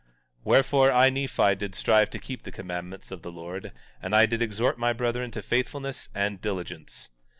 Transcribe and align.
17:15 0.01 0.07
Wherefore, 0.45 0.91
I, 0.91 1.11
Nephi, 1.11 1.55
did 1.57 1.75
strive 1.75 2.09
to 2.09 2.17
keep 2.17 2.41
the 2.41 2.51
commandments 2.51 3.11
of 3.11 3.21
the 3.21 3.31
Lord, 3.31 3.71
and 4.01 4.15
I 4.15 4.25
did 4.25 4.41
exhort 4.41 4.79
my 4.79 4.93
brethren 4.93 5.29
to 5.29 5.43
faithfulness 5.43 6.09
and 6.15 6.41
diligence. 6.41 7.11